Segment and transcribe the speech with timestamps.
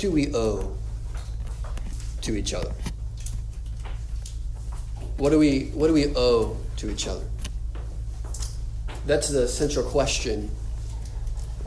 [0.00, 0.74] do we owe
[2.22, 2.72] to each other?
[5.18, 7.24] What do we, what do we owe to each other?
[9.04, 10.50] That's the central question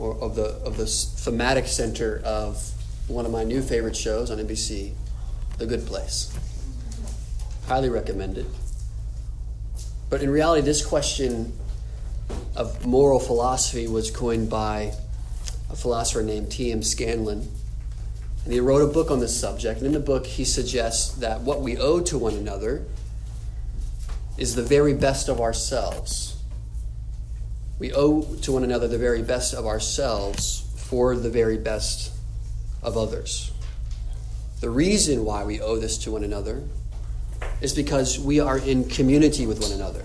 [0.00, 2.72] or of the, of the thematic center of
[3.06, 4.92] one of my new favorite shows on NBC,
[5.58, 6.36] The Good Place.
[7.68, 8.46] Highly recommended.
[10.10, 11.52] But in reality, this question
[12.56, 14.92] of moral philosophy was coined by
[15.70, 16.82] a philosopher named T.M.
[16.82, 17.48] Scanlon.
[18.44, 19.78] And he wrote a book on this subject.
[19.78, 22.84] And in the book, he suggests that what we owe to one another
[24.36, 26.36] is the very best of ourselves.
[27.78, 32.12] We owe to one another the very best of ourselves for the very best
[32.82, 33.52] of others.
[34.60, 36.62] The reason why we owe this to one another
[37.60, 40.04] is because we are in community with one another,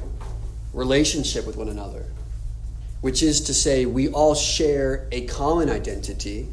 [0.73, 2.05] relationship with one another,
[3.01, 6.47] which is to say, we all share a common identity,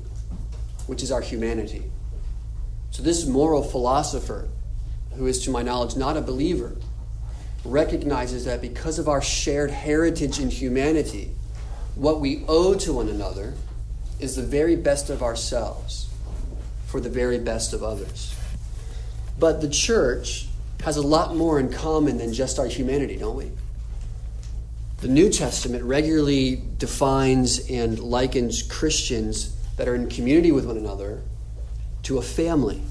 [0.87, 1.83] which is our humanity.
[2.91, 4.49] So, this moral philosopher,
[5.17, 6.77] who is to my knowledge not a believer,
[7.65, 11.31] recognizes that because of our shared heritage in humanity,
[11.95, 13.55] what we owe to one another
[14.21, 16.09] is the very best of ourselves
[16.87, 18.35] for the very best of others.
[19.39, 20.47] But the church
[20.83, 23.51] has a lot more in common than just our humanity, don't we?
[25.01, 31.23] The New Testament regularly defines and likens Christians that are in community with one another
[32.05, 32.83] to a family.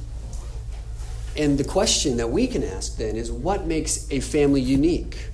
[1.38, 5.30] And the question that we can ask then is what makes a family unique?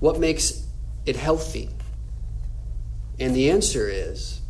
[0.00, 0.66] What makes
[1.06, 1.70] it healthy?
[3.18, 4.40] And the answer is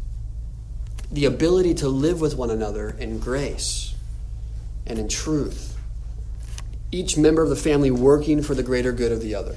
[1.11, 3.95] the ability to live with one another in grace
[4.87, 5.77] and in truth.
[6.91, 9.57] Each member of the family working for the greater good of the other.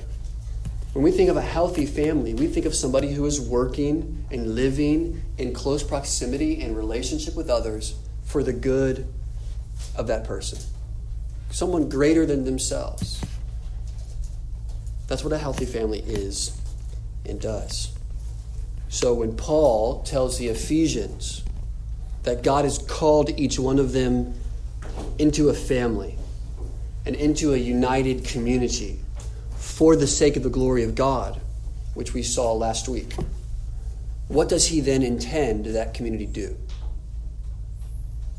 [0.94, 4.56] When we think of a healthy family, we think of somebody who is working and
[4.56, 9.08] living in close proximity and relationship with others for the good
[9.98, 10.60] of that person.
[11.50, 13.24] Someone greater than themselves.
[15.08, 16.60] That's what a healthy family is
[17.26, 17.94] and does.
[18.90, 21.44] So when Paul tells the Ephesians
[22.24, 24.34] that God has called each one of them
[25.20, 26.16] into a family
[27.06, 29.00] and into a united community,
[29.76, 31.40] for the sake of the glory of God,
[31.96, 33.14] which we saw last week.
[34.28, 36.58] What does he then intend that community do?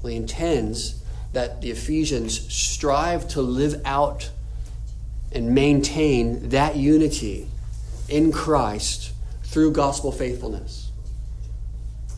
[0.03, 1.03] Well, he intends
[1.33, 4.31] that the Ephesians strive to live out
[5.33, 7.49] and maintain that unity
[8.09, 10.91] in Christ through gospel faithfulness.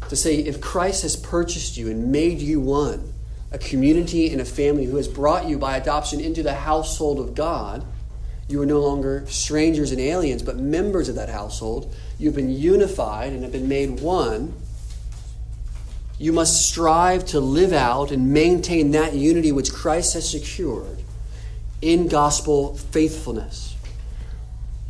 [0.09, 3.13] To say, if Christ has purchased you and made you one,
[3.51, 7.35] a community and a family who has brought you by adoption into the household of
[7.35, 7.85] God,
[8.49, 11.95] you are no longer strangers and aliens, but members of that household.
[12.19, 14.55] You've been unified and have been made one.
[16.19, 20.99] You must strive to live out and maintain that unity which Christ has secured
[21.83, 23.77] in gospel faithfulness.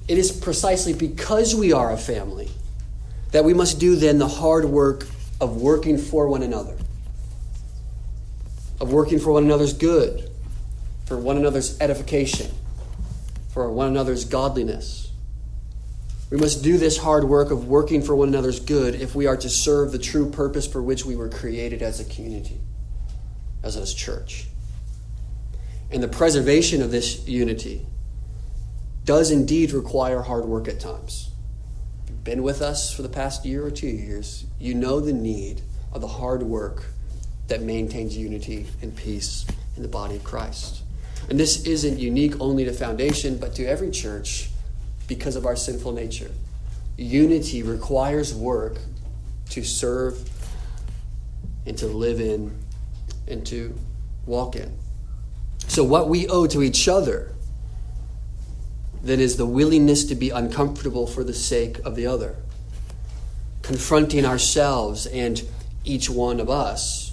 [0.07, 2.49] It is precisely because we are a family
[3.33, 5.05] that we must do then the hard work
[5.41, 6.77] of working for one another,
[8.81, 10.31] of working for one another's good,
[11.07, 12.51] for one another's edification
[13.59, 15.11] for one another's godliness.
[16.31, 19.37] We must do this hard work of working for one another's good if we are
[19.37, 22.61] to serve the true purpose for which we were created as a community,
[23.65, 24.47] as a church.
[25.91, 27.85] And the preservation of this unity
[29.05, 31.31] does indeed require hard work at times.
[32.05, 35.13] If you've been with us for the past year or two years, you know the
[35.13, 36.85] need of the hard work
[37.49, 39.45] that maintains unity and peace
[39.75, 40.85] in the body of Christ.
[41.29, 44.51] And this isn't unique only to Foundation, but to every church
[45.07, 46.31] because of our sinful nature.
[46.97, 48.79] Unity requires work
[49.51, 50.29] to serve
[51.67, 52.57] and to live in
[53.27, 53.75] and to
[54.27, 54.77] walk in.
[55.67, 57.33] So, what we owe to each other
[59.03, 62.37] then is the willingness to be uncomfortable for the sake of the other,
[63.63, 65.43] confronting ourselves and
[65.85, 67.08] each one of us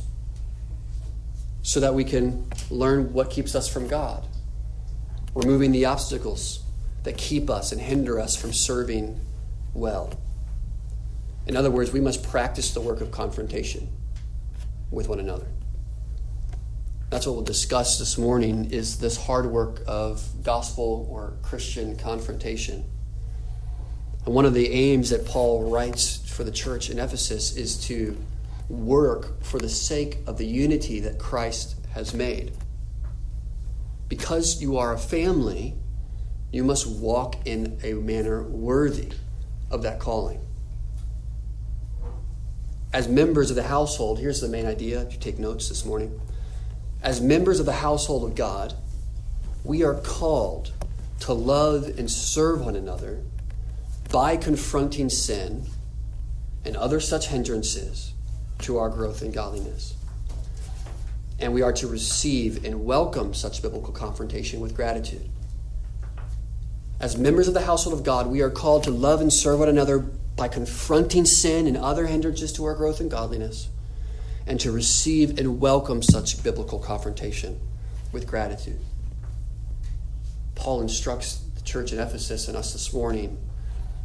[1.65, 4.27] so that we can learn what keeps us from God,
[5.33, 6.63] removing the obstacles
[7.01, 9.19] that keep us and hinder us from serving
[9.73, 10.13] well.
[11.47, 13.89] In other words, we must practice the work of confrontation
[14.91, 15.47] with one another.
[17.09, 22.85] That's what we'll discuss this morning is this hard work of gospel or Christian confrontation.
[24.23, 28.15] And one of the aims that Paul writes for the church in Ephesus is to
[28.69, 32.53] work for the sake of the unity that Christ has made.
[34.07, 35.75] Because you are a family,
[36.51, 39.11] you must walk in a manner worthy
[39.71, 40.39] of that calling.
[42.93, 46.17] as members of the household, here's the main idea if you take notes this morning.
[47.01, 48.73] As members of the household of God,
[49.65, 50.71] we are called
[51.19, 53.21] to love and serve one another
[54.11, 55.65] by confronting sin
[56.63, 58.14] and other such hindrances
[58.59, 59.95] to our growth in godliness.
[61.39, 65.29] And we are to receive and welcome such biblical confrontation with gratitude.
[66.99, 69.67] As members of the household of God, we are called to love and serve one
[69.67, 73.69] another by confronting sin and other hindrances to our growth in godliness,
[74.47, 77.59] and to receive and welcome such biblical confrontation
[78.11, 78.79] with gratitude.
[80.55, 83.37] Paul instructs the church in Ephesus and us this morning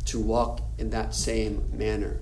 [0.06, 2.18] to walk in that same manner.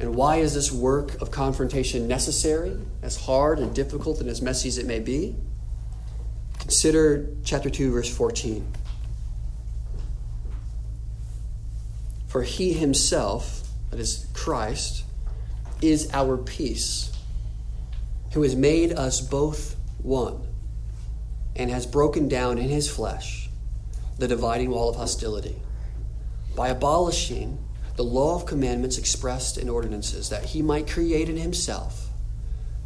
[0.00, 4.68] And why is this work of confrontation necessary, as hard and difficult and as messy
[4.68, 5.34] as it may be?
[6.60, 8.74] Consider chapter 2, verse 14.
[12.28, 15.04] For he himself, that is Christ,
[15.80, 17.10] is our peace,
[18.32, 20.46] who has made us both one,
[21.56, 23.48] and has broken down in his flesh
[24.18, 25.56] the dividing wall of hostility,
[26.54, 27.58] by abolishing
[27.98, 32.10] the law of commandments expressed in ordinances, that he might create in himself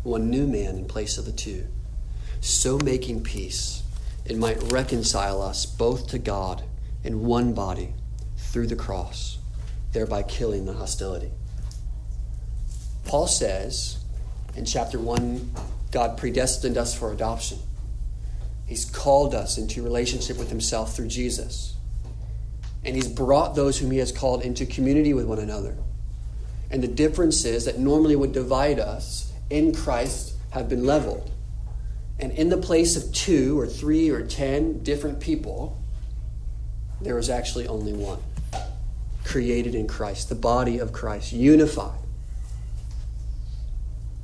[0.05, 1.67] one new man in place of the two,
[2.41, 3.83] so making peace,
[4.25, 6.63] and might reconcile us both to God
[7.05, 7.93] in one body
[8.39, 9.37] through the cross,
[9.93, 11.31] thereby killing the hostility.
[13.05, 14.03] Paul says
[14.57, 15.53] in chapter 1
[15.91, 17.59] God predestined us for adoption.
[18.65, 21.72] He's called us into relationship with Himself through Jesus.
[22.85, 25.77] And He's brought those whom He has called into community with one another.
[26.71, 31.31] And the differences that normally would divide us in Christ have been leveled.
[32.19, 35.83] And in the place of two or three or ten different people,
[37.01, 38.21] there is actually only one
[39.25, 41.99] created in Christ, the body of Christ, unified.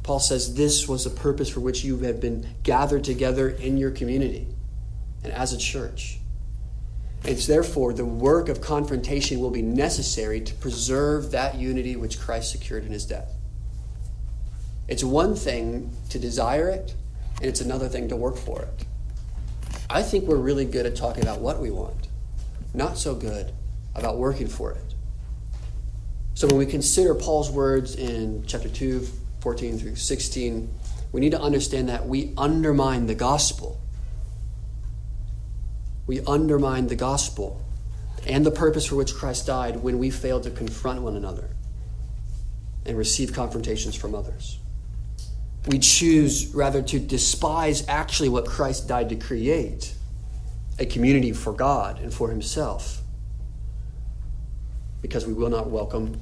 [0.03, 3.91] Paul says this was the purpose for which you have been gathered together in your
[3.91, 4.47] community
[5.23, 6.18] and as a church.
[7.25, 12.53] It's therefore the work of confrontation will be necessary to preserve that unity which Christ
[12.53, 13.33] secured in his death.
[14.87, 16.95] It's one thing to desire it,
[17.37, 18.87] and it's another thing to work for it.
[19.91, 22.09] I think we're really good at talking about what we want,
[22.73, 23.53] not so good
[23.95, 24.95] about working for it.
[26.35, 29.07] So when we consider Paul's words in chapter 2,
[29.41, 30.73] 14 through 16,
[31.11, 33.81] we need to understand that we undermine the gospel.
[36.09, 37.63] We undermine the gospel
[38.27, 41.51] and the purpose for which Christ died when we fail to confront one another
[42.87, 44.59] and receive confrontations from others.
[45.67, 49.95] We choose rather to despise actually what Christ died to create
[50.79, 53.03] a community for God and for Himself
[55.03, 56.19] because we will not welcome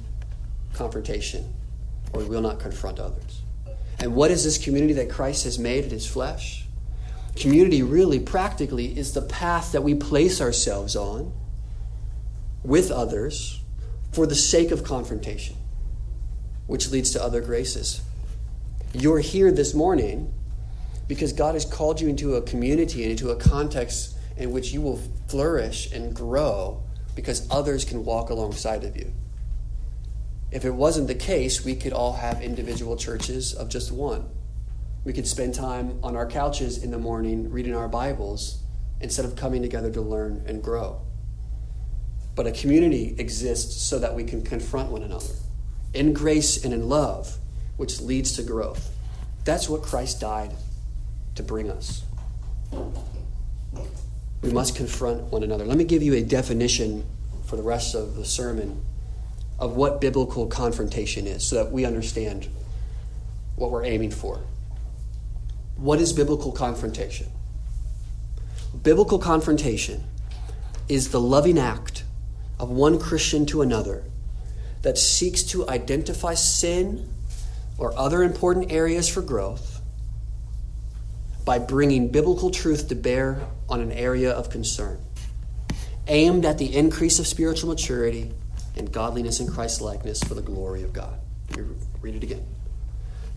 [0.73, 1.53] confrontation
[2.11, 3.41] or we will not confront others.
[3.99, 6.66] And what is this community that Christ has made in his flesh?
[7.39, 11.31] Community, really, practically, is the path that we place ourselves on
[12.63, 13.61] with others
[14.11, 15.55] for the sake of confrontation,
[16.65, 18.01] which leads to other graces.
[18.93, 20.33] You're here this morning
[21.07, 24.81] because God has called you into a community and into a context in which you
[24.81, 26.81] will flourish and grow
[27.15, 29.13] because others can walk alongside of you.
[30.51, 34.27] If it wasn't the case, we could all have individual churches of just one.
[35.07, 38.61] We could spend time on our couches in the morning reading our Bibles
[38.99, 40.99] instead of coming together to learn and grow.
[42.35, 45.33] But a community exists so that we can confront one another
[45.93, 47.37] in grace and in love,
[47.77, 48.89] which leads to growth.
[49.45, 50.51] That's what Christ died
[51.35, 52.03] to bring us.
[54.41, 55.63] We must confront one another.
[55.63, 57.05] Let me give you a definition
[57.45, 58.83] for the rest of the sermon
[59.57, 62.49] of what biblical confrontation is so that we understand
[63.55, 64.41] what we're aiming for.
[65.77, 67.27] What is biblical confrontation?
[68.81, 70.03] Biblical confrontation
[70.89, 72.03] is the loving act
[72.59, 74.03] of one Christian to another
[74.81, 77.09] that seeks to identify sin
[77.77, 79.81] or other important areas for growth
[81.45, 84.99] by bringing biblical truth to bear on an area of concern,
[86.07, 88.33] aimed at the increase of spiritual maturity
[88.75, 91.19] and godliness in Christ's likeness for the glory of God.
[92.01, 92.45] Read it again.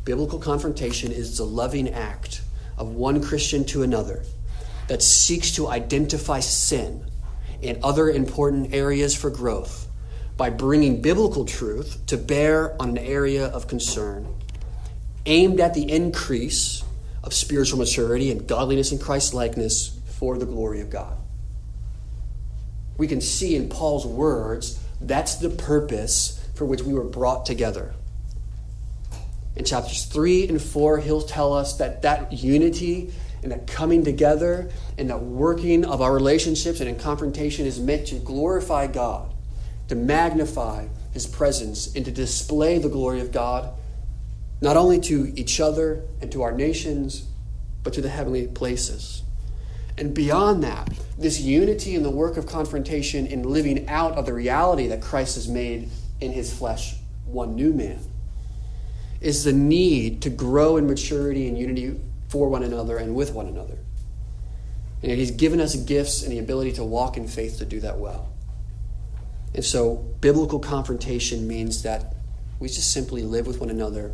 [0.05, 2.43] Biblical confrontation is the loving act
[2.79, 4.25] of one Christian to another
[4.89, 7.05] that seeks to identify sin
[7.63, 9.87] and other important areas for growth
[10.37, 14.35] by bringing biblical truth to bear on an area of concern
[15.27, 16.83] aimed at the increase
[17.23, 21.17] of spiritual maturity and godliness in Christ's likeness for the glory of God.
[22.97, 27.95] We can see in Paul's words that's the purpose for which we were brought together.
[29.57, 34.71] In chapters 3 and 4, he'll tell us that that unity and that coming together
[34.99, 39.33] and that working of our relationships and in confrontation is meant to glorify God,
[39.89, 43.73] to magnify his presence, and to display the glory of God,
[44.61, 47.27] not only to each other and to our nations,
[47.83, 49.23] but to the heavenly places.
[49.99, 50.89] And beyond that,
[51.19, 55.35] this unity in the work of confrontation in living out of the reality that Christ
[55.35, 55.91] has made
[56.21, 58.10] in his flesh one new man
[59.21, 63.47] is the need to grow in maturity and unity for one another and with one
[63.47, 63.79] another.
[65.03, 67.99] And he's given us gifts and the ability to walk in faith to do that
[67.99, 68.33] well.
[69.55, 72.15] And so, biblical confrontation means that
[72.61, 74.13] we just simply live with one another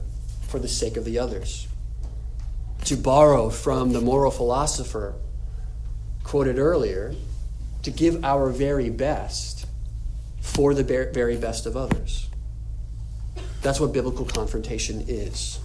[0.48, 1.66] for the sake of the others.
[2.84, 5.14] To borrow from the moral philosopher
[6.22, 7.14] quoted earlier,
[7.82, 9.66] to give our very best
[10.40, 12.28] for the very best of others.
[13.66, 15.58] That's what biblical confrontation is.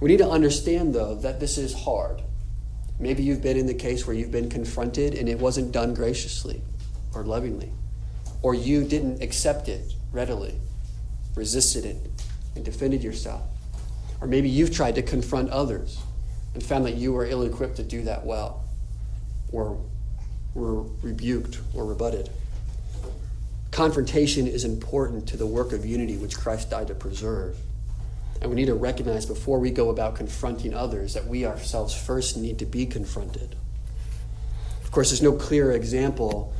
[0.00, 2.20] We need to understand, though, that this is hard.
[2.98, 6.62] Maybe you've been in the case where you've been confronted and it wasn't done graciously
[7.14, 7.70] or lovingly,
[8.42, 10.56] or you didn't accept it readily,
[11.36, 11.96] resisted it,
[12.56, 13.42] and defended yourself.
[14.20, 15.96] Or maybe you've tried to confront others
[16.54, 18.64] and found that you were ill equipped to do that well,
[19.52, 19.80] or
[20.54, 22.30] were rebuked or rebutted.
[23.76, 27.58] Confrontation is important to the work of unity which Christ died to preserve.
[28.40, 32.38] And we need to recognize before we go about confronting others that we ourselves first
[32.38, 33.54] need to be confronted.
[34.82, 36.54] Of course, there's no clearer example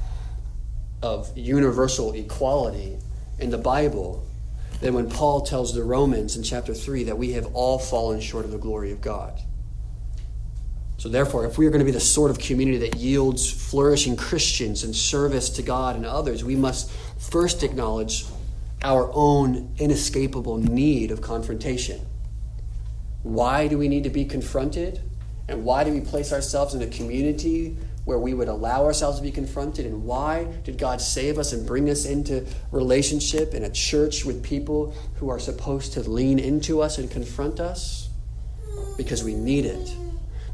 [1.01, 2.99] of universal equality
[3.39, 4.23] in the Bible
[4.83, 8.45] than when Paul tells the Romans in chapter 3 that we have all fallen short
[8.45, 9.41] of the glory of God.
[10.99, 14.17] So, therefore, if we are going to be the sort of community that yields flourishing
[14.17, 16.91] Christians and service to God and others, we must
[17.31, 18.25] first acknowledge
[18.83, 22.01] our own inescapable need of confrontation.
[23.23, 25.01] Why do we need to be confronted?
[25.49, 29.23] And why do we place ourselves in a community where we would allow ourselves to
[29.23, 29.87] be confronted?
[29.87, 34.43] And why did God save us and bring us into relationship in a church with
[34.45, 38.09] people who are supposed to lean into us and confront us?
[38.97, 39.95] Because we need it.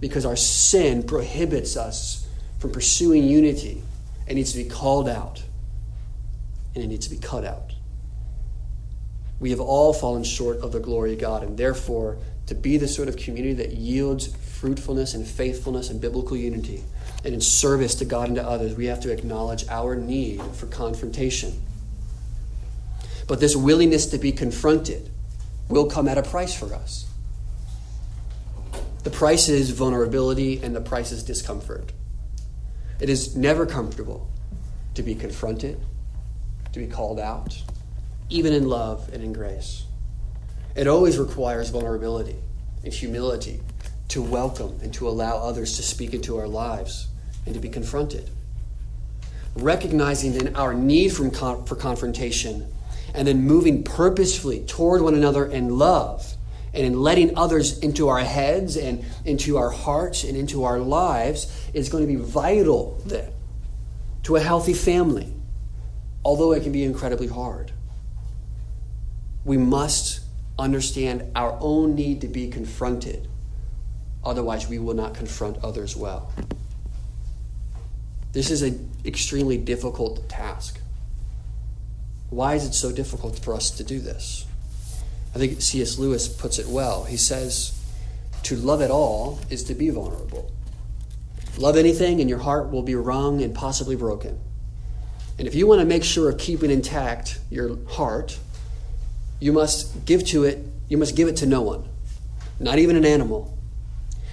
[0.00, 2.26] Because our sin prohibits us
[2.59, 3.83] from pursuing unity.
[4.26, 5.43] It needs to be called out,
[6.75, 7.73] and it needs to be cut out.
[9.41, 12.88] We have all fallen short of the glory of God, and therefore, to be the
[12.88, 16.85] sort of community that yields fruitfulness and faithfulness and biblical unity,
[17.25, 20.67] and in service to God and to others, we have to acknowledge our need for
[20.67, 21.61] confrontation.
[23.26, 25.11] But this willingness to be confronted
[25.69, 27.07] will come at a price for us.
[29.02, 31.93] The price is vulnerability, and the price is discomfort.
[33.00, 34.31] It is never comfortable
[34.95, 35.81] to be confronted,
[36.73, 37.61] to be called out,
[38.29, 39.85] even in love and in grace.
[40.75, 42.37] It always requires vulnerability
[42.85, 43.61] and humility
[44.09, 47.09] to welcome and to allow others to speak into our lives
[47.47, 48.31] and to be confronted.
[49.55, 52.73] Recognizing then our need for confrontation
[53.14, 56.35] and then moving purposefully toward one another in love
[56.75, 61.69] and in letting others into our heads and into our hearts and into our lives
[61.75, 63.31] is going to be vital then
[64.23, 65.33] to a healthy family,
[66.25, 67.73] although it can be incredibly hard
[69.45, 70.21] we must
[70.59, 73.29] understand our own need to be confronted.
[74.25, 76.33] Otherwise, we will not confront others well.
[78.33, 80.81] This is an extremely difficult task.
[82.31, 84.47] Why is it so difficult for us to do this?
[85.35, 85.99] I think C.S.
[85.99, 87.05] Lewis puts it well.
[87.05, 87.79] He says,
[88.45, 90.50] To love at all is to be vulnerable.
[91.59, 94.38] Love anything, and your heart will be wrung and possibly broken.
[95.39, 98.39] And if you want to make sure of keeping intact your heart,
[99.41, 101.89] you must give to it, you must give it to no one,
[102.61, 103.57] not even an animal.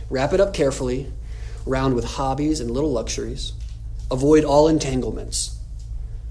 [0.10, 1.12] Wrap it up carefully,
[1.66, 3.54] round with hobbies and little luxuries.
[4.12, 5.58] Avoid all entanglements.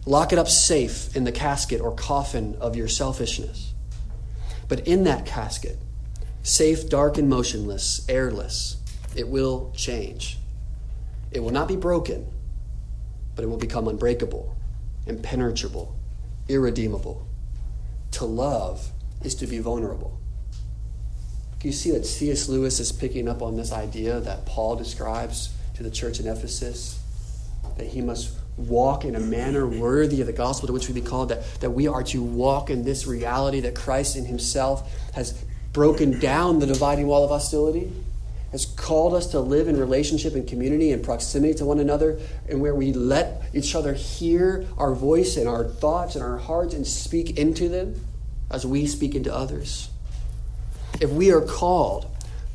[0.04, 3.72] Lock it up safe in the casket or coffin of your selfishness.
[4.68, 5.78] But in that casket,
[6.42, 8.76] safe, dark, and motionless, airless,
[9.14, 10.38] it will change.
[11.30, 12.26] It will not be broken,
[13.34, 14.56] but it will become unbreakable,
[15.08, 15.96] impenetrable,
[16.48, 17.26] irredeemable.
[18.12, 18.90] To love
[19.22, 20.18] is to be vulnerable.
[21.62, 22.48] You see that C.S.
[22.48, 27.00] Lewis is picking up on this idea that Paul describes to the church in Ephesus?
[27.76, 31.00] That he must walk in a manner worthy of the gospel to which we be
[31.00, 35.44] called, that, that we are to walk in this reality that Christ in himself has
[35.72, 37.92] broken down the dividing wall of hostility,
[38.52, 42.60] has called us to live in relationship and community and proximity to one another, and
[42.60, 46.86] where we let each other hear our voice and our thoughts and our hearts and
[46.86, 48.00] speak into them
[48.50, 49.90] as we speak into others.
[51.00, 52.10] If we are called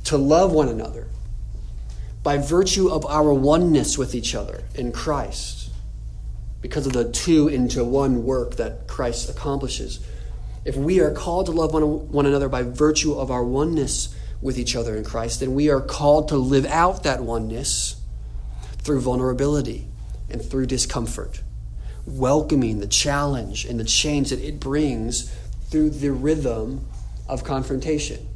[0.05, 1.07] to love one another
[2.23, 5.69] by virtue of our oneness with each other in Christ,
[6.62, 10.00] because of the two into one work that Christ accomplishes,
[10.65, 14.59] if we are called to love one, one another by virtue of our oneness with
[14.59, 17.95] each other in Christ, then we are called to live out that oneness
[18.79, 19.88] through vulnerability
[20.29, 21.41] and through discomfort,
[22.05, 25.33] welcoming the challenge and the change that it brings
[25.69, 26.85] through the rhythm
[27.27, 28.27] of confrontation.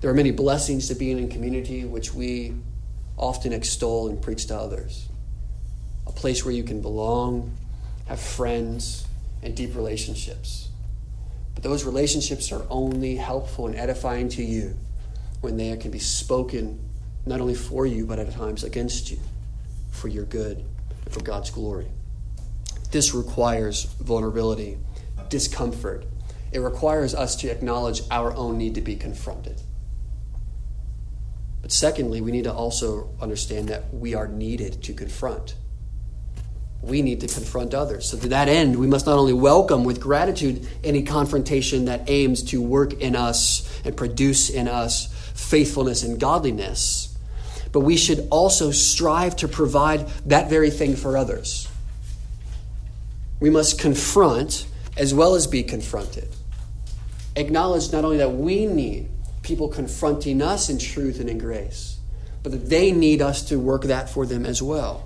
[0.00, 2.52] There are many blessings to being in community, which we
[3.16, 5.08] often extol and preach to others.
[6.06, 7.56] A place where you can belong,
[8.06, 9.06] have friends,
[9.42, 10.65] and deep relationships.
[11.56, 14.76] But those relationships are only helpful and edifying to you
[15.40, 16.78] when they can be spoken
[17.24, 19.18] not only for you, but at times against you
[19.90, 20.58] for your good
[21.04, 21.86] and for God's glory.
[22.90, 24.76] This requires vulnerability,
[25.30, 26.04] discomfort.
[26.52, 29.60] It requires us to acknowledge our own need to be confronted.
[31.62, 35.56] But secondly, we need to also understand that we are needed to confront
[36.86, 38.08] we need to confront others.
[38.08, 42.42] So, to that end, we must not only welcome with gratitude any confrontation that aims
[42.44, 47.16] to work in us and produce in us faithfulness and godliness,
[47.72, 51.68] but we should also strive to provide that very thing for others.
[53.40, 54.66] We must confront
[54.96, 56.28] as well as be confronted.
[57.34, 59.08] Acknowledge not only that we need
[59.42, 61.98] people confronting us in truth and in grace,
[62.42, 65.05] but that they need us to work that for them as well.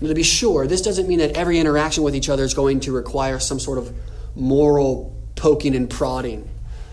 [0.00, 2.80] Now, to be sure, this doesn't mean that every interaction with each other is going
[2.80, 3.94] to require some sort of
[4.34, 6.48] moral poking and prodding,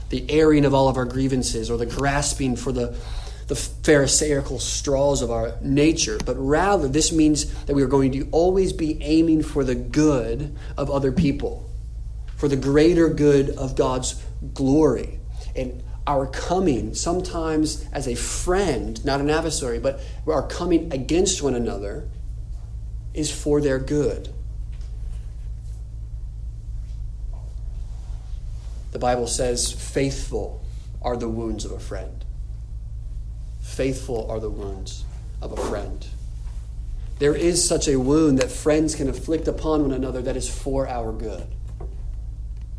[0.09, 2.97] the airing of all of our grievances, or the grasping for the,
[3.47, 6.17] the Pharisaical straws of our nature.
[6.25, 10.55] But rather, this means that we are going to always be aiming for the good
[10.77, 11.69] of other people,
[12.35, 14.21] for the greater good of God's
[14.53, 15.19] glory.
[15.55, 21.55] And our coming, sometimes as a friend, not an adversary, but our coming against one
[21.55, 22.09] another
[23.13, 24.29] is for their good.
[28.91, 30.63] The Bible says, faithful
[31.01, 32.25] are the wounds of a friend.
[33.61, 35.03] Faithful are the wounds
[35.41, 36.05] of a friend.
[37.19, 40.87] There is such a wound that friends can inflict upon one another that is for
[40.87, 41.47] our good.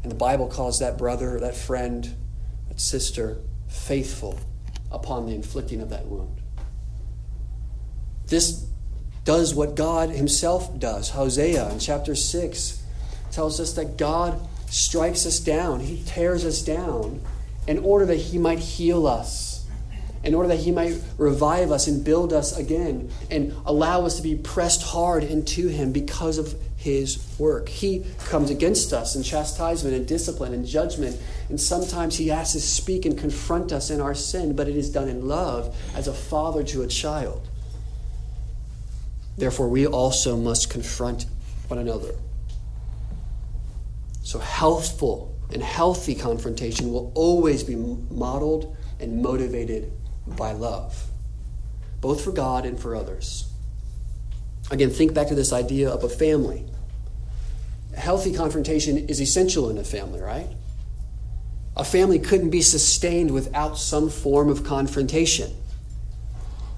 [0.03, 2.15] And the Bible calls that brother, that friend,
[2.69, 3.39] that sister
[3.69, 4.39] faithful
[4.91, 6.41] upon the inflicting of that wound.
[8.27, 8.68] This
[9.29, 11.11] does what God Himself does.
[11.11, 12.83] Hosea in chapter 6
[13.31, 17.21] tells us that God strikes us down, He tears us down
[17.67, 19.67] in order that He might heal us,
[20.25, 24.23] in order that He might revive us and build us again, and allow us to
[24.23, 27.69] be pressed hard into Him because of His work.
[27.69, 32.63] He comes against us in chastisement and discipline and judgment, and sometimes He has to
[32.63, 36.15] speak and confront us in our sin, but it is done in love as a
[36.15, 37.47] father to a child.
[39.39, 41.27] Therefore, we also must confront
[41.69, 42.13] one another.
[44.23, 49.93] So, healthful and healthy confrontation will always be modeled and motivated
[50.27, 51.07] by love,
[52.01, 53.51] both for God and for others.
[54.73, 56.67] Again, think back to this idea of a family.
[57.97, 60.49] Healthy confrontation is essential in a family, right?
[61.77, 65.55] A family couldn't be sustained without some form of confrontation.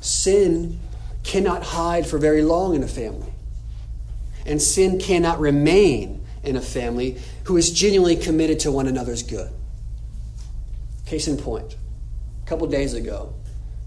[0.02, 0.78] Sin
[1.22, 3.32] cannot hide for very long in a family.
[4.46, 9.50] And sin cannot remain in a family who is genuinely committed to one another's good.
[11.06, 11.76] Case in point,
[12.42, 13.34] a couple days ago,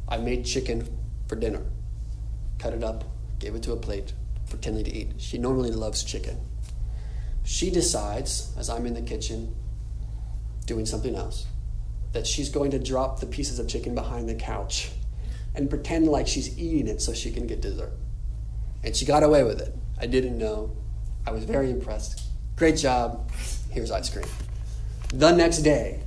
[0.07, 0.87] I made chicken
[1.27, 1.61] for dinner.
[2.59, 3.03] Cut it up,
[3.39, 4.13] gave it to a plate
[4.45, 5.13] for to eat.
[5.17, 6.37] She normally loves chicken.
[7.43, 9.55] She decides, as I'm in the kitchen
[10.65, 11.47] doing something else,
[12.11, 14.91] that she's going to drop the pieces of chicken behind the couch
[15.55, 17.93] and pretend like she's eating it so she can get dessert.
[18.83, 19.75] And she got away with it.
[19.99, 20.75] I didn't know.
[21.25, 22.23] I was very impressed.
[22.55, 23.31] Great job.
[23.69, 24.25] Here's ice cream.
[25.13, 26.01] The next day,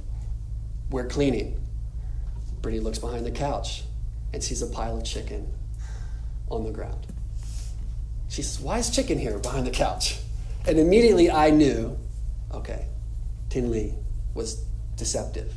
[0.91, 1.61] we're cleaning.
[2.61, 3.85] Brittany looks behind the couch
[4.33, 5.53] and sees a pile of chicken
[6.49, 7.07] on the ground.
[8.29, 10.19] She says, Why is chicken here behind the couch?
[10.67, 11.97] And immediately I knew,
[12.53, 12.87] okay,
[13.49, 13.95] Tinley
[14.35, 14.65] was
[14.97, 15.55] deceptive.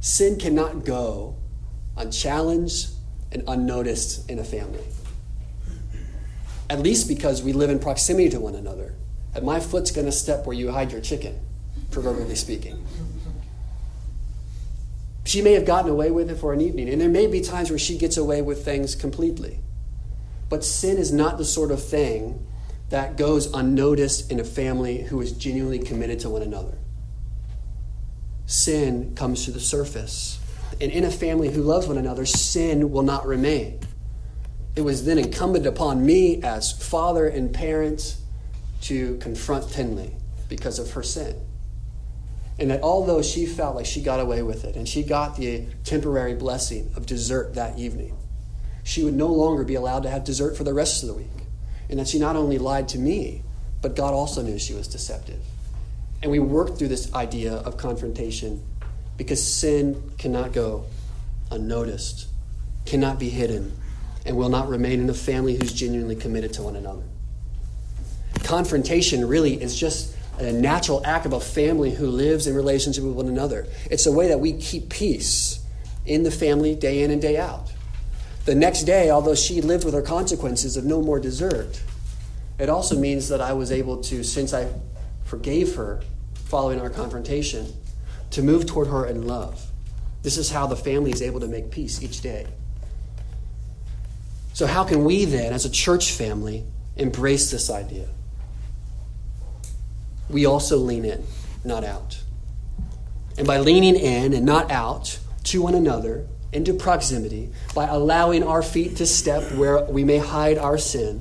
[0.00, 1.36] Sin cannot go
[1.96, 2.90] unchallenged
[3.32, 4.84] and unnoticed in a family.
[6.68, 8.94] At least because we live in proximity to one another.
[9.34, 11.38] And my foot's going to step where you hide your chicken,
[11.90, 12.84] proverbially speaking.
[15.24, 17.68] She may have gotten away with it for an evening, and there may be times
[17.70, 19.58] where she gets away with things completely.
[20.48, 22.46] But sin is not the sort of thing
[22.90, 26.78] that goes unnoticed in a family who is genuinely committed to one another.
[28.46, 30.38] Sin comes to the surface.
[30.80, 33.80] And in a family who loves one another, sin will not remain.
[34.74, 38.16] It was then incumbent upon me as father and parent
[38.82, 40.12] to confront Tinley
[40.48, 41.34] because of her sin.
[42.58, 45.66] And that although she felt like she got away with it and she got the
[45.84, 48.16] temporary blessing of dessert that evening,
[48.82, 51.26] she would no longer be allowed to have dessert for the rest of the week.
[51.88, 53.42] And that she not only lied to me,
[53.82, 55.40] but God also knew she was deceptive.
[56.22, 58.62] And we worked through this idea of confrontation
[59.16, 60.84] because sin cannot go
[61.50, 62.26] unnoticed,
[62.84, 63.76] cannot be hidden,
[64.24, 67.02] and will not remain in a family who's genuinely committed to one another.
[68.42, 73.14] Confrontation really is just a natural act of a family who lives in relationship with
[73.14, 73.66] one another.
[73.90, 75.60] It's a way that we keep peace
[76.04, 77.72] in the family day in and day out.
[78.44, 81.80] The next day, although she lived with her consequences of no more dessert,
[82.58, 84.68] it also means that I was able to, since I
[85.24, 86.02] forgave her
[86.44, 87.72] following our confrontation,
[88.30, 89.64] to move toward her in love.
[90.22, 92.46] This is how the family is able to make peace each day.
[94.52, 96.64] So, how can we then, as a church family,
[96.96, 98.08] embrace this idea?
[100.28, 101.24] we also lean in,
[101.64, 102.20] not out.
[103.38, 108.62] And by leaning in and not out to one another, into proximity, by allowing our
[108.62, 111.20] feet to step where we may hide our sin,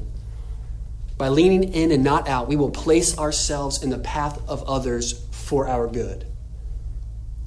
[1.18, 5.26] by leaning in and not out, we will place ourselves in the path of others
[5.32, 6.26] for our good.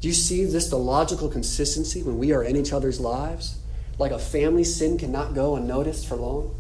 [0.00, 3.58] Do you see this, the logical consistency when we are in each other's lives?
[3.98, 6.54] Like a family sin cannot go unnoticed for long?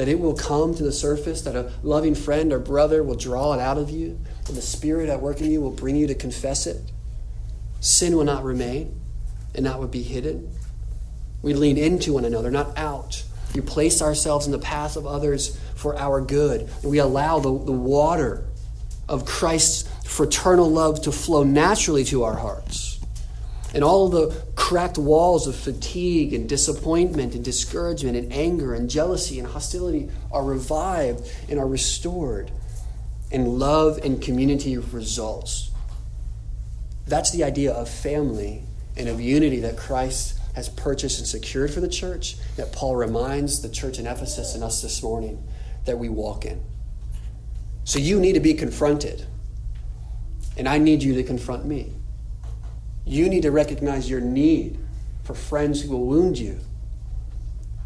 [0.00, 3.52] that it will come to the surface, that a loving friend or brother will draw
[3.52, 6.14] it out of you, and the Spirit at work in you will bring you to
[6.14, 6.90] confess it.
[7.80, 8.98] Sin will not remain,
[9.54, 10.50] and that would be hidden.
[11.42, 13.24] We lean into one another, not out.
[13.54, 16.70] We place ourselves in the path of others for our good.
[16.82, 18.46] We allow the, the water
[19.06, 22.98] of Christ's fraternal love to flow naturally to our hearts.
[23.72, 29.38] And all the cracked walls of fatigue and disappointment and discouragement and anger and jealousy
[29.38, 32.50] and hostility are revived and are restored.
[33.30, 35.70] And love and community results.
[37.06, 38.64] That's the idea of family
[38.96, 43.62] and of unity that Christ has purchased and secured for the church, that Paul reminds
[43.62, 45.40] the church in Ephesus and us this morning
[45.84, 46.60] that we walk in.
[47.84, 49.26] So you need to be confronted,
[50.56, 51.92] and I need you to confront me.
[53.04, 54.78] You need to recognize your need
[55.24, 56.58] for friends who will wound you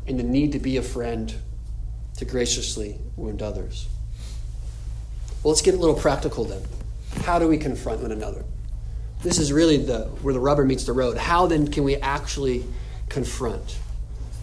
[0.06, 1.34] and the need to be a friend
[2.16, 3.88] to graciously wound others.
[5.42, 6.62] Well, let's get a little practical then.
[7.22, 8.44] How do we confront one another?
[9.22, 11.16] This is really the, where the rubber meets the road.
[11.16, 12.64] How then can we actually
[13.08, 13.78] confront?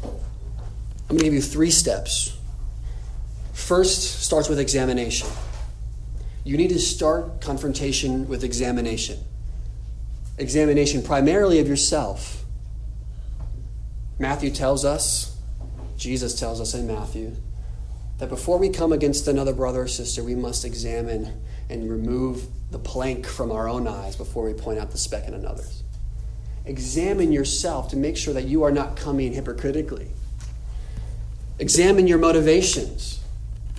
[0.03, 2.37] I'm going to give you three steps.
[3.53, 5.27] First starts with examination.
[6.43, 9.19] You need to start confrontation with examination
[10.37, 12.43] examination primarily of yourself.
[14.17, 15.37] Matthew tells us,
[15.97, 17.35] Jesus tells us in Matthew,
[18.17, 22.79] that before we come against another brother or sister, we must examine and remove the
[22.79, 25.83] plank from our own eyes before we point out the speck in another's.
[26.65, 30.09] Examine yourself to make sure that you are not coming hypocritically.
[31.59, 33.20] Examine your motivations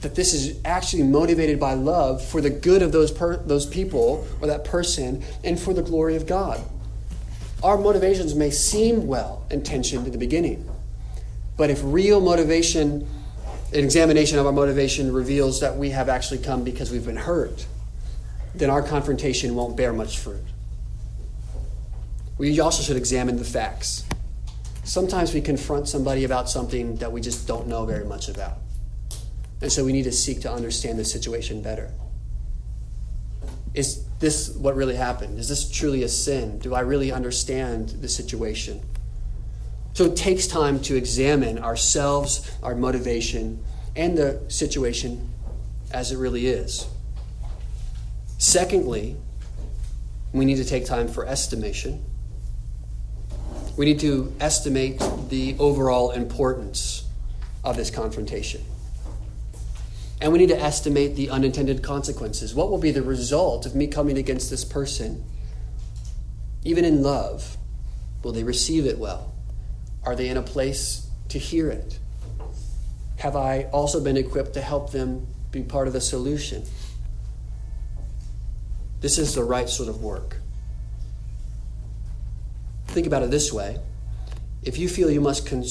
[0.03, 4.27] that this is actually motivated by love for the good of those, per- those people
[4.41, 6.61] or that person and for the glory of God.
[7.63, 10.69] Our motivations may seem well intentioned in the beginning,
[11.57, 13.07] but if real motivation,
[13.73, 17.67] an examination of our motivation reveals that we have actually come because we've been hurt,
[18.55, 20.45] then our confrontation won't bear much fruit.
[22.39, 24.05] We also should examine the facts.
[24.83, 28.59] Sometimes we confront somebody about something that we just don't know very much about.
[29.63, 31.89] And so we need to seek to understand the situation better.
[33.75, 35.39] Is this what really happened?
[35.39, 36.59] Is this truly a sin?
[36.59, 38.81] Do I really understand the situation?
[39.95, 43.63] So it takes time to examine ourselves, our motivation,
[43.95, 45.31] and the situation
[45.93, 46.87] as it really is.
[48.39, 49.17] Secondly,
[50.33, 52.05] we need to take time for estimation.
[53.77, 57.05] We need to estimate the overall importance
[57.63, 58.65] of this confrontation.
[60.23, 62.55] And we need to estimate the unintended consequences.
[62.55, 65.25] What will be the result of me coming against this person?
[66.63, 67.57] Even in love,
[68.23, 69.35] will they receive it well?
[70.05, 71.99] Are they in a place to hear it?
[73.17, 76.63] Have I also been equipped to help them be part of the solution?
[79.01, 80.37] This is the right sort of work.
[82.87, 83.81] Think about it this way
[84.63, 85.65] if you feel you must con-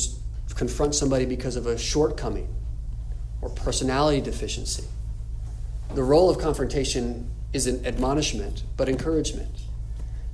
[0.56, 2.54] confront somebody because of a shortcoming
[3.42, 4.84] or personality deficiency,
[5.94, 9.50] the role of confrontation isn't admonishment, but encouragement.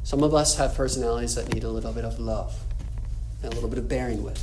[0.04, 2.56] Some of us have personalities that need a little bit of love
[3.44, 4.42] and a little bit of bearing with.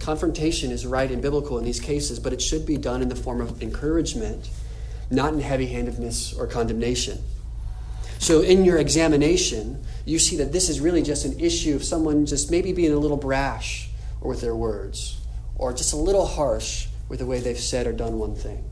[0.00, 3.16] Confrontation is right and biblical in these cases, but it should be done in the
[3.16, 4.50] form of encouragement,
[5.10, 7.18] not in heavy handedness or condemnation.
[8.18, 12.26] So, in your examination, you see that this is really just an issue of someone
[12.26, 15.20] just maybe being a little brash with their words,
[15.56, 18.64] or just a little harsh with the way they've said or done one thing.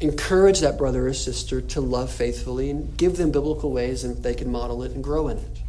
[0.00, 4.34] Encourage that brother or sister to love faithfully and give them biblical ways and they
[4.34, 5.60] can model it and grow in it.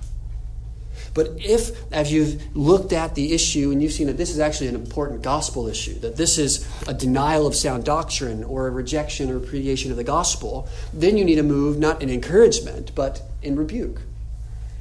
[1.15, 4.67] But if, as you've looked at the issue and you've seen that this is actually
[4.67, 9.31] an important gospel issue, that this is a denial of sound doctrine or a rejection
[9.31, 13.55] or repudiation of the gospel, then you need to move not in encouragement, but in
[13.55, 14.01] rebuke.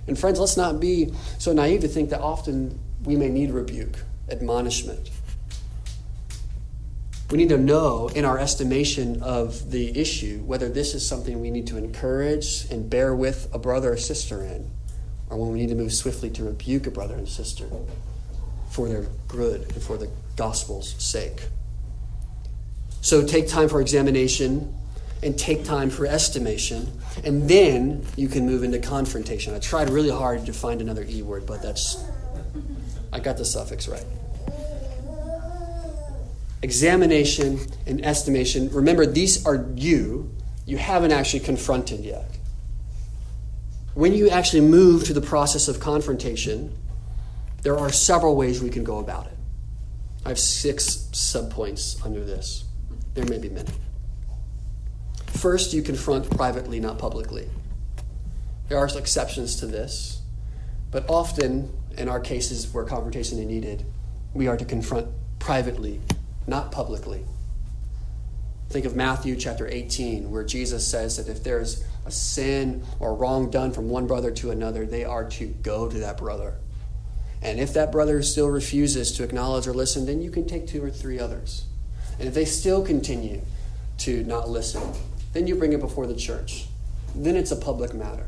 [0.09, 3.98] And friends, let's not be so naive to think that often we may need rebuke,
[4.28, 5.11] admonishment.
[7.30, 11.50] We need to know in our estimation of the issue whether this is something we
[11.50, 14.70] need to encourage and bear with a brother or sister in
[15.30, 17.66] or when we need to move swiftly to rebuke a brother and sister
[18.70, 21.42] for their good and for the gospel's sake.
[23.00, 24.74] So take time for examination
[25.22, 29.54] and take time for estimation, and then you can move into confrontation.
[29.54, 32.04] I tried really hard to find another E word, but that's,
[33.12, 34.04] I got the suffix right.
[36.64, 38.70] Examination and estimation.
[38.70, 40.35] Remember, these are you.
[40.66, 42.35] You haven't actually confronted yet
[43.94, 46.77] when you actually move to the process of confrontation,
[47.62, 49.37] there are several ways we can go about it.
[50.24, 52.64] I have six subpoints under this.
[53.14, 53.70] There may be many.
[55.27, 57.48] First, you confront privately, not publicly.
[58.68, 60.22] There are exceptions to this,
[60.90, 63.85] but often, in our cases where confrontation is needed,
[64.33, 66.00] we are to confront privately,
[66.46, 67.24] not publicly.
[68.70, 73.50] Think of Matthew chapter 18, where Jesus says that if there's a sin or wrong
[73.50, 76.54] done from one brother to another, they are to go to that brother.
[77.42, 80.83] And if that brother still refuses to acknowledge or listen, then you can take two
[80.83, 81.66] or three others.
[82.18, 83.42] And if they still continue
[83.98, 84.83] to not listen,
[85.35, 86.66] then you bring it before the church.
[87.14, 88.26] Then it's a public matter.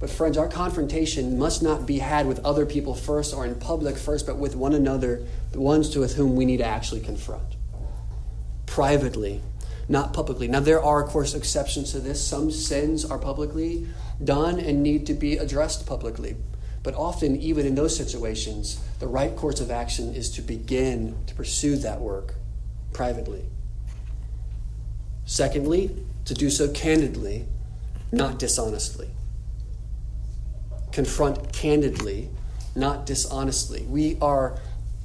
[0.00, 3.96] But, friends, our confrontation must not be had with other people first or in public
[3.96, 7.56] first, but with one another, the ones with whom we need to actually confront.
[8.66, 9.40] Privately,
[9.88, 10.48] not publicly.
[10.48, 12.24] Now, there are, of course, exceptions to this.
[12.24, 13.86] Some sins are publicly
[14.22, 16.36] done and need to be addressed publicly.
[16.82, 21.34] But often, even in those situations, the right course of action is to begin to
[21.34, 22.34] pursue that work
[22.92, 23.44] privately.
[25.24, 27.46] Secondly, to do so candidly,
[28.12, 29.08] not dishonestly.
[30.94, 32.30] Confront candidly,
[32.76, 33.82] not dishonestly.
[33.82, 34.56] We are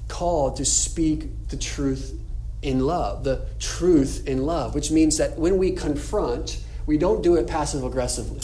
[0.07, 2.13] called to speak the truth
[2.61, 7.37] in love, the truth in love, which means that when we confront, we don't do
[7.37, 8.41] it passive aggressively.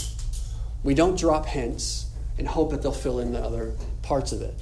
[0.83, 2.07] We don't drop hints
[2.39, 4.55] and hope that they'll fill in the other parts of it.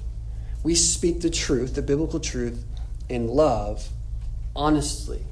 [0.62, 2.66] We speak the truth, the biblical truth,
[3.08, 3.88] in love,
[4.58, 5.24] honestly.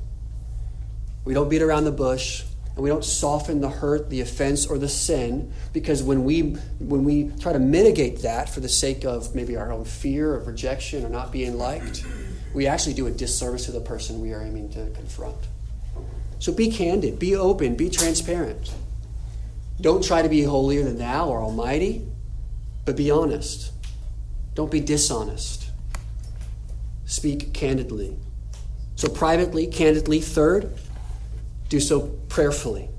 [1.26, 4.78] We don't beat around the bush and we don't soften the hurt, the offense, or
[4.78, 9.36] the sin because when we when we try to mitigate that for the sake of
[9.36, 12.06] maybe our own fear of rejection or not being liked,
[12.54, 15.38] we actually do a disservice to the person we are aiming to confront.
[16.40, 18.74] So be candid, be open, be transparent.
[19.80, 22.08] Don't try to be holier than thou or almighty,
[22.86, 23.72] but be honest.
[24.54, 25.70] Don't be dishonest.
[27.06, 28.16] Speak candidly.
[28.96, 30.22] So, privately, candidly.
[30.22, 30.78] Third,
[31.72, 32.90] do so prayerfully,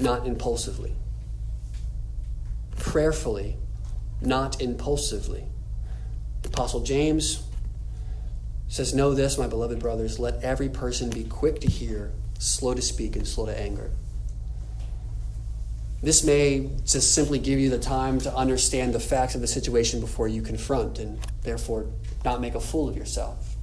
[0.00, 0.94] not impulsively.
[2.78, 3.58] Prayerfully,
[4.22, 5.44] not impulsively.
[6.40, 7.42] The Apostle James
[8.68, 12.80] says, Know this, my beloved brothers, let every person be quick to hear, slow to
[12.80, 13.90] speak, and slow to anger.
[16.02, 20.00] This may just simply give you the time to understand the facts of the situation
[20.00, 21.84] before you confront and therefore
[22.24, 23.53] not make a fool of yourself.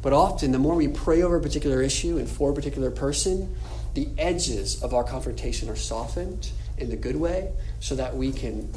[0.00, 3.54] But often, the more we pray over a particular issue and for a particular person,
[3.94, 8.72] the edges of our confrontation are softened in the good way so that we can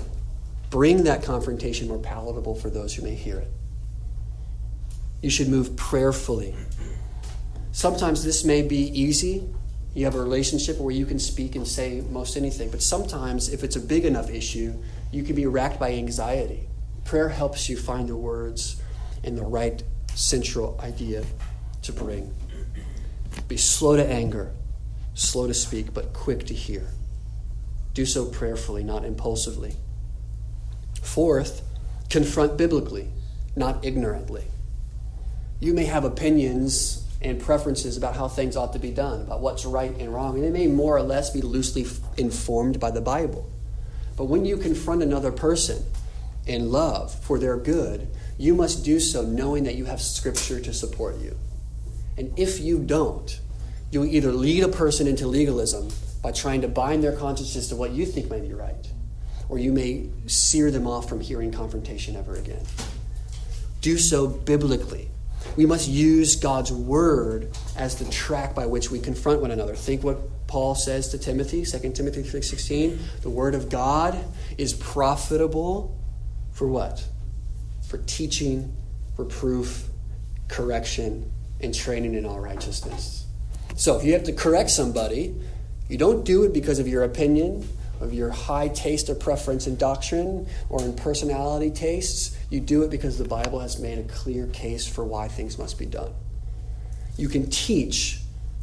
[0.71, 3.49] bring that confrontation more palatable for those who may hear it.
[5.21, 6.55] You should move prayerfully.
[7.71, 9.47] Sometimes this may be easy.
[9.93, 12.71] You have a relationship where you can speak and say most anything.
[12.71, 14.73] But sometimes, if it's a big enough issue,
[15.11, 16.67] you can be racked by anxiety.
[17.05, 18.81] Prayer helps you find the words
[19.23, 19.83] and the right
[20.15, 21.23] central idea
[21.83, 22.33] to bring.
[23.47, 24.51] Be slow to anger,
[25.13, 26.87] slow to speak, but quick to hear.
[27.93, 29.75] Do so prayerfully, not impulsively.
[31.01, 31.63] Fourth,
[32.11, 33.07] Confront biblically,
[33.55, 34.43] not ignorantly.
[35.61, 39.63] You may have opinions and preferences about how things ought to be done, about what's
[39.63, 43.49] right and wrong, and they may more or less be loosely informed by the Bible.
[44.17, 45.85] But when you confront another person
[46.45, 48.09] in love for their good,
[48.41, 51.37] you must do so knowing that you have Scripture to support you.
[52.17, 53.39] And if you don't,
[53.91, 55.89] you'll either lead a person into legalism
[56.23, 58.87] by trying to bind their consciences to what you think may be right,
[59.47, 62.63] or you may sear them off from hearing confrontation ever again.
[63.81, 65.09] Do so biblically.
[65.55, 69.75] We must use God's word as the track by which we confront one another.
[69.75, 74.17] Think what Paul says to Timothy, 2 Timothy 3:16, the word of God
[74.57, 75.95] is profitable
[76.51, 77.03] for what?
[77.91, 78.73] For teaching,
[79.17, 79.89] reproof,
[80.47, 83.25] correction, and training in all righteousness.
[83.75, 85.35] So if you have to correct somebody,
[85.89, 87.67] you don't do it because of your opinion,
[87.99, 92.37] of your high taste or preference in doctrine or in personality tastes.
[92.49, 95.77] You do it because the Bible has made a clear case for why things must
[95.77, 96.13] be done.
[97.17, 98.21] You can teach,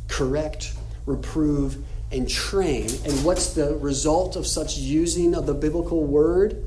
[0.08, 0.72] correct,
[1.04, 2.88] reprove, and train.
[3.04, 6.64] And what's the result of such using of the biblical word?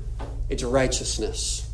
[0.48, 1.68] It's righteousness.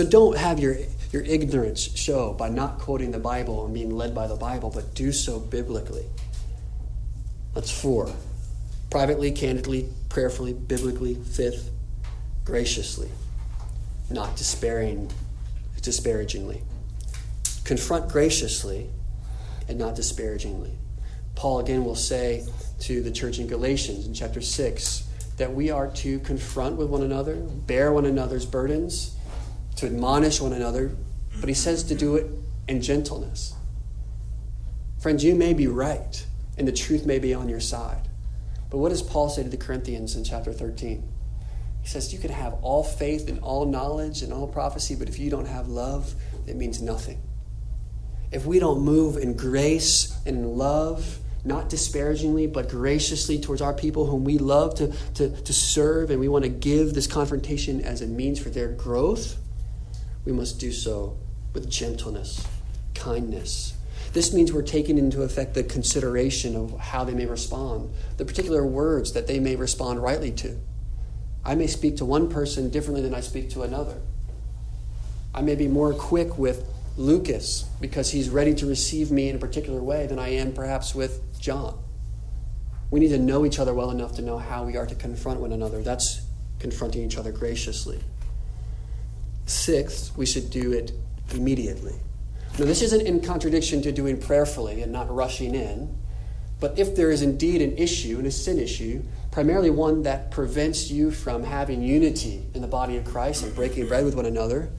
[0.00, 0.76] So don't have your,
[1.12, 4.94] your ignorance show by not quoting the Bible and being led by the Bible, but
[4.94, 6.06] do so biblically.
[7.54, 8.10] That's four.
[8.88, 11.16] Privately, candidly, prayerfully, biblically.
[11.16, 11.70] Fifth,
[12.46, 13.10] graciously,
[14.08, 15.12] not despairing,
[15.82, 16.62] disparagingly.
[17.64, 18.88] Confront graciously
[19.68, 20.78] and not disparagingly.
[21.34, 22.46] Paul again will say
[22.78, 27.02] to the church in Galatians in chapter 6 that we are to confront with one
[27.02, 29.14] another, bear one another's burdens,
[29.76, 30.96] to admonish one another,
[31.40, 32.26] but he says to do it
[32.68, 33.54] in gentleness.
[35.00, 36.26] Friends, you may be right
[36.58, 38.08] and the truth may be on your side.
[38.68, 41.02] But what does Paul say to the Corinthians in chapter 13?
[41.82, 45.18] He says, You can have all faith and all knowledge and all prophecy, but if
[45.18, 46.14] you don't have love,
[46.46, 47.20] it means nothing.
[48.30, 53.72] If we don't move in grace and in love, not disparagingly, but graciously towards our
[53.72, 57.80] people whom we love to, to, to serve, and we want to give this confrontation
[57.80, 59.36] as a means for their growth,
[60.24, 61.16] we must do so
[61.52, 62.46] with gentleness,
[62.94, 63.74] kindness,
[64.12, 68.66] this means we're taking into effect the consideration of how they may respond, the particular
[68.66, 70.58] words that they may respond rightly to.
[71.44, 74.00] I may speak to one person differently than I speak to another.
[75.32, 79.38] I may be more quick with Lucas because he's ready to receive me in a
[79.38, 81.78] particular way than I am perhaps with John.
[82.90, 85.40] We need to know each other well enough to know how we are to confront
[85.40, 85.82] one another.
[85.82, 86.22] That's
[86.58, 88.00] confronting each other graciously.
[89.50, 90.92] Sixth, we should do it
[91.34, 91.94] immediately.
[92.58, 95.96] Now, this isn't in contradiction to doing prayerfully and not rushing in,
[96.60, 100.90] but if there is indeed an issue, and a sin issue, primarily one that prevents
[100.90, 104.70] you from having unity in the body of Christ and breaking bread with one another,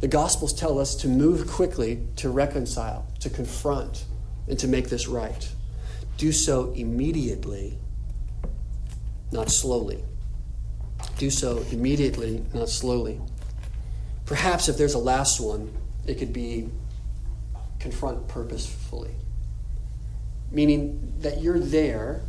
[0.00, 4.04] the Gospels tell us to move quickly to reconcile, to confront,
[4.48, 5.48] and to make this right.
[6.16, 7.78] Do so immediately,
[9.32, 10.02] not slowly.
[11.18, 13.20] Do so immediately, not slowly.
[14.26, 15.72] Perhaps if there's a last one,
[16.06, 16.68] it could be
[17.78, 19.14] confront purposefully.
[20.50, 22.22] Meaning that you're there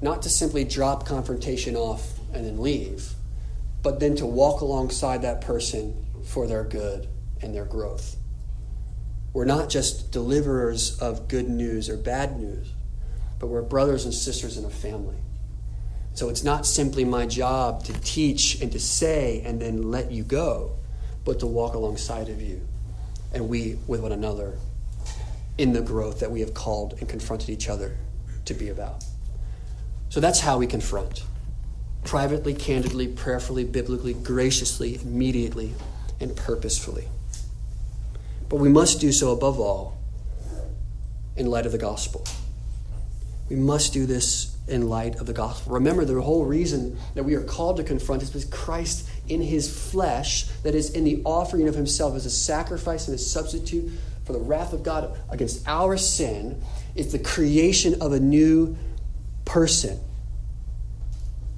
[0.00, 3.12] not to simply drop confrontation off and then leave,
[3.82, 7.08] but then to walk alongside that person for their good
[7.42, 8.16] and their growth.
[9.32, 12.72] We're not just deliverers of good news or bad news,
[13.38, 15.16] but we're brothers and sisters in a family.
[16.14, 20.24] So it's not simply my job to teach and to say and then let you
[20.24, 20.72] go,
[21.28, 22.58] but to walk alongside of you
[23.34, 24.56] and we with one another
[25.58, 27.98] in the growth that we have called and confronted each other
[28.46, 29.04] to be about.
[30.08, 31.24] So that's how we confront
[32.02, 35.74] privately, candidly, prayerfully, biblically, graciously, immediately,
[36.18, 37.08] and purposefully.
[38.48, 39.98] But we must do so above all
[41.36, 42.24] in light of the gospel.
[43.50, 45.74] We must do this in light of the gospel.
[45.74, 49.90] Remember, the whole reason that we are called to confront is because Christ, in his
[49.90, 53.90] flesh, that is, in the offering of himself as a sacrifice and a substitute
[54.24, 56.62] for the wrath of God against our sin,
[56.94, 58.76] is the creation of a new
[59.44, 60.00] person.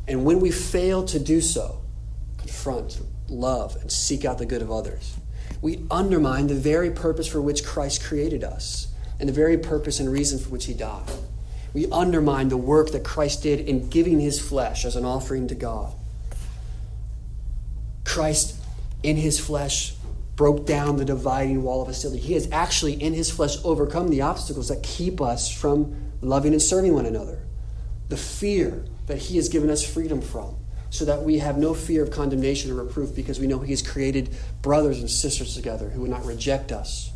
[0.07, 1.81] And when we fail to do so,
[2.39, 5.16] confront, love, and seek out the good of others,
[5.62, 10.11] we undermine the very purpose for which Christ created us and the very purpose and
[10.11, 11.11] reason for which he died
[11.73, 15.55] we undermine the work that Christ did in giving his flesh as an offering to
[15.55, 15.93] God.
[18.11, 18.57] Christ,
[19.03, 19.95] in his flesh,
[20.35, 22.21] broke down the dividing wall of hostility.
[22.21, 26.61] He has actually, in his flesh, overcome the obstacles that keep us from loving and
[26.61, 27.39] serving one another.
[28.09, 30.57] The fear that he has given us freedom from,
[30.91, 33.81] so that we have no fear of condemnation or reproof because we know He has
[33.81, 37.13] created brothers and sisters together who will not reject us.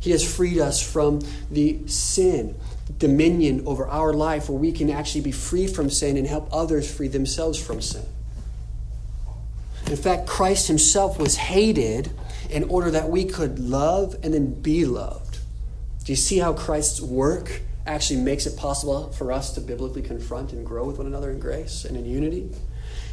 [0.00, 1.20] He has freed us from
[1.50, 2.58] the sin,
[2.98, 6.90] dominion over our life, where we can actually be free from sin and help others
[6.90, 8.06] free themselves from sin.
[9.86, 12.10] In fact, Christ Himself was hated
[12.50, 15.38] in order that we could love and then be loved.
[16.04, 20.52] Do you see how Christ's work actually makes it possible for us to biblically confront
[20.52, 22.50] and grow with one another in grace and in unity?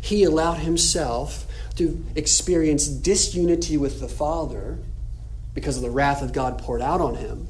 [0.01, 1.45] He allowed Himself
[1.75, 4.79] to experience disunity with the Father
[5.53, 7.47] because of the wrath of God poured out on Him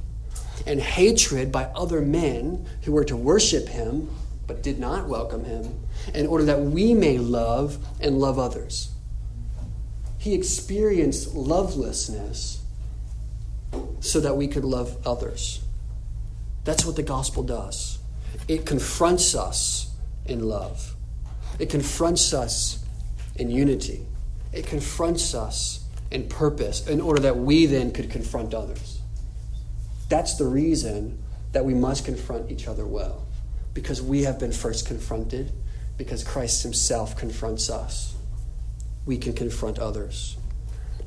[0.67, 4.09] and hatred by other men who were to worship Him
[4.47, 5.79] but did not welcome Him
[6.13, 8.92] in order that we may love and love others.
[10.23, 12.61] He experienced lovelessness
[13.99, 15.59] so that we could love others.
[16.63, 17.99] That's what the gospel does.
[18.47, 19.91] It confronts us
[20.25, 20.95] in love,
[21.59, 22.85] it confronts us
[23.35, 24.05] in unity,
[24.53, 29.01] it confronts us in purpose in order that we then could confront others.
[30.07, 31.21] That's the reason
[31.51, 33.27] that we must confront each other well,
[33.73, 35.51] because we have been first confronted,
[35.97, 38.13] because Christ Himself confronts us
[39.05, 40.37] we can confront others.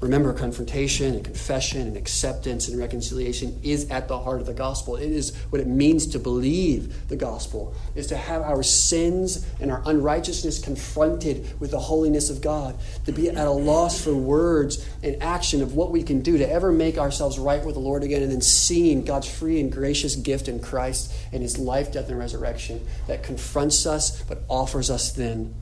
[0.01, 4.97] Remember, confrontation and confession and acceptance and reconciliation is at the heart of the gospel.
[4.97, 9.71] It is what it means to believe the gospel, is to have our sins and
[9.71, 14.87] our unrighteousness confronted with the holiness of God, to be at a loss for words
[15.03, 18.05] and action of what we can do to ever make ourselves right with the Lord
[18.05, 22.11] again, and then seeing God's free and gracious gift in Christ and his life, death,
[22.11, 25.55] and resurrection that confronts us but offers us then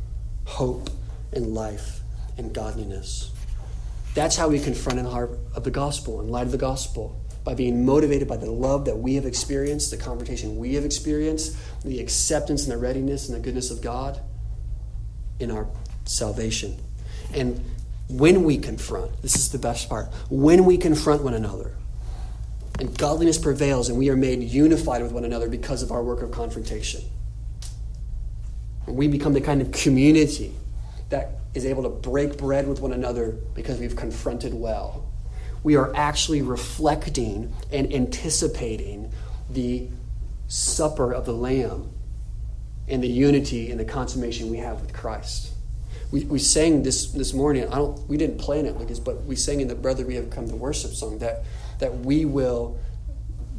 [0.44, 0.90] hope
[1.32, 2.03] and life
[2.36, 3.30] and godliness.
[4.14, 7.20] That's how we confront in the heart of the gospel, in light of the gospel,
[7.42, 11.56] by being motivated by the love that we have experienced, the confrontation we have experienced,
[11.84, 14.20] the acceptance and the readiness and the goodness of God
[15.40, 15.66] in our
[16.04, 16.78] salvation.
[17.34, 17.62] And
[18.08, 21.72] when we confront, this is the best part, when we confront one another,
[22.78, 26.22] and godliness prevails and we are made unified with one another because of our work
[26.22, 27.02] of confrontation.
[28.86, 30.52] We become the kind of community
[31.10, 35.08] that is able to break bread with one another because we've confronted well.
[35.62, 39.10] We are actually reflecting and anticipating
[39.48, 39.88] the
[40.48, 41.90] supper of the Lamb
[42.86, 45.52] and the unity and the consummation we have with Christ.
[46.12, 47.66] We, we sang this this morning.
[47.68, 47.98] I don't.
[48.08, 50.92] We didn't plan it but we sang in the "Brother We Have Come to Worship"
[50.92, 51.44] song that
[51.78, 52.78] that we will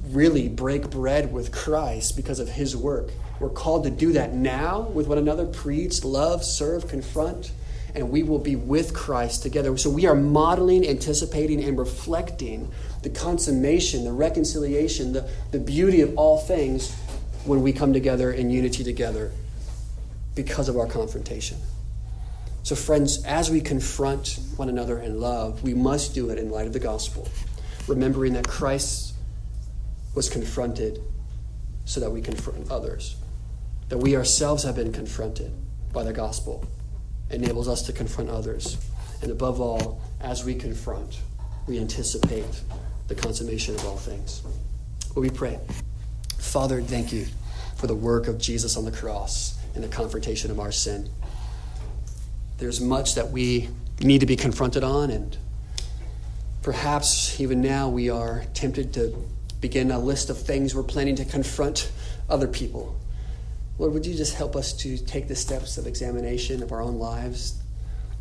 [0.09, 3.09] really break bread with Christ because of His work.
[3.39, 7.51] We're called to do that now with one another: preach, love, serve, confront
[7.95, 9.77] and we will be with Christ together.
[9.77, 12.69] So we are modeling, anticipating, and reflecting
[13.03, 16.93] the consummation, the reconciliation, the, the beauty of all things
[17.45, 19.31] when we come together in unity together
[20.35, 21.57] because of our confrontation.
[22.63, 26.65] So, friends, as we confront one another in love, we must do it in light
[26.65, 27.29] of the gospel,
[27.87, 29.13] remembering that Christ
[30.15, 30.99] was confronted
[31.85, 33.15] so that we confront others,
[33.89, 35.51] that we ourselves have been confronted
[35.93, 36.65] by the gospel
[37.29, 38.77] enables us to confront others.
[39.21, 41.19] And above all, as we confront,
[41.67, 42.61] we anticipate
[43.07, 44.41] the consummation of all things.
[45.13, 45.59] Will we pray?
[46.37, 47.25] Father, thank you
[47.75, 51.09] for the work of Jesus on the cross and the confrontation of our sin.
[52.57, 53.69] There's much that we
[53.99, 55.37] need to be confronted on, and
[56.61, 59.15] perhaps even now we are tempted to
[59.59, 61.91] begin a list of things we're planning to confront
[62.29, 62.95] other people
[63.77, 66.97] Lord, would you just help us to take the steps of examination of our own
[66.97, 67.61] lives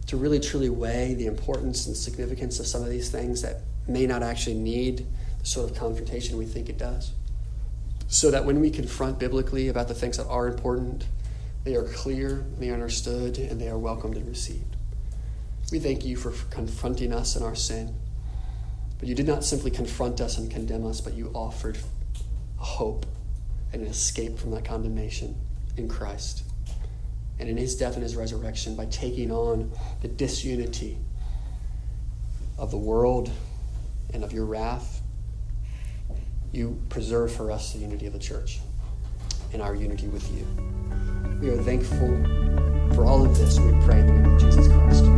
[0.06, 4.04] to really truly weigh the importance and significance of some of these things that may
[4.04, 5.06] not actually need
[5.38, 7.12] the sort of confrontation we think it does?
[8.08, 11.06] So that when we confront biblically about the things that are important,
[11.62, 14.76] they are clear, they are understood, and they are welcomed and received.
[15.70, 17.94] We thank you for confronting us in our sin.
[18.98, 21.78] But you did not simply confront us and condemn us, but you offered
[22.56, 23.06] hope
[23.72, 25.36] and an escape from that condemnation
[25.76, 26.44] in Christ.
[27.38, 29.72] And in his death and his resurrection, by taking on
[30.02, 30.98] the disunity
[32.58, 33.30] of the world
[34.12, 35.02] and of your wrath,
[36.52, 38.60] you preserve for us the unity of the church
[39.52, 40.46] and our unity with you.
[41.40, 43.58] We are thankful for all of this.
[43.58, 45.13] We pray in the name of Jesus Christ.